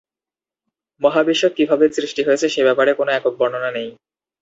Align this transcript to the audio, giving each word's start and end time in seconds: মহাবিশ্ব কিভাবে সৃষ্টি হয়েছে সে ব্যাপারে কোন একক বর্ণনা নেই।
মহাবিশ্ব 1.01 1.43
কিভাবে 1.57 1.85
সৃষ্টি 1.97 2.21
হয়েছে 2.23 2.47
সে 2.49 2.61
ব্যাপারে 2.67 2.91
কোন 2.99 3.07
একক 3.11 3.33
বর্ণনা 3.39 3.69
নেই। 3.73 3.89